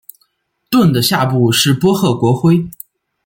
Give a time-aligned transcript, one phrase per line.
[0.67, 2.67] 盾的下部是波赫国徽。